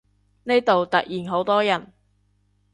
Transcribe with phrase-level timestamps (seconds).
[0.45, 1.93] 呢度突然好多人